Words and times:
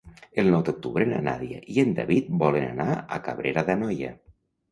El 0.43 0.47
nou 0.53 0.61
d'octubre 0.69 1.05
na 1.09 1.19
Nàdia 1.25 1.59
i 1.75 1.75
en 1.83 1.91
David 1.99 2.31
volen 2.43 2.65
anar 2.71 2.97
a 2.97 3.19
Cabrera 3.27 3.67
d'Anoia. 3.69 4.13